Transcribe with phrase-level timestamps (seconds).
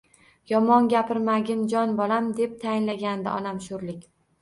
[0.51, 4.07] Yomon gapirmagin, jon bolam, deb tayinlagandi onam sho`rlik